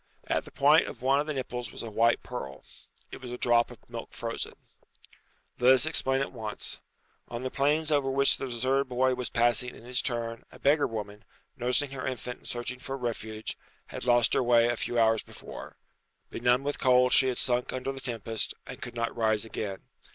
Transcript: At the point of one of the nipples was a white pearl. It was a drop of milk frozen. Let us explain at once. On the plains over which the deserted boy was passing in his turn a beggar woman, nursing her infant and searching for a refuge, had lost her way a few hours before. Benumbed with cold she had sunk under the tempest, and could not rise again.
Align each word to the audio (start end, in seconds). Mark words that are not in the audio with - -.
At 0.25 0.45
the 0.45 0.51
point 0.51 0.87
of 0.87 1.03
one 1.03 1.19
of 1.19 1.27
the 1.27 1.33
nipples 1.35 1.71
was 1.71 1.83
a 1.83 1.91
white 1.91 2.23
pearl. 2.23 2.63
It 3.11 3.21
was 3.21 3.31
a 3.31 3.37
drop 3.37 3.69
of 3.69 3.87
milk 3.87 4.13
frozen. 4.13 4.53
Let 5.59 5.75
us 5.75 5.85
explain 5.85 6.21
at 6.21 6.31
once. 6.31 6.79
On 7.27 7.43
the 7.43 7.51
plains 7.51 7.91
over 7.91 8.09
which 8.09 8.37
the 8.37 8.47
deserted 8.47 8.89
boy 8.89 9.13
was 9.13 9.29
passing 9.29 9.75
in 9.75 9.83
his 9.83 10.01
turn 10.01 10.43
a 10.51 10.57
beggar 10.57 10.87
woman, 10.87 11.23
nursing 11.55 11.91
her 11.91 12.07
infant 12.07 12.39
and 12.39 12.47
searching 12.47 12.79
for 12.79 12.95
a 12.95 12.97
refuge, 12.97 13.59
had 13.89 14.03
lost 14.03 14.33
her 14.33 14.41
way 14.41 14.67
a 14.69 14.75
few 14.75 14.97
hours 14.97 15.21
before. 15.21 15.77
Benumbed 16.31 16.65
with 16.65 16.79
cold 16.79 17.13
she 17.13 17.27
had 17.27 17.37
sunk 17.37 17.71
under 17.71 17.91
the 17.91 18.01
tempest, 18.01 18.55
and 18.65 18.81
could 18.81 18.95
not 18.95 19.15
rise 19.15 19.45
again. 19.45 19.83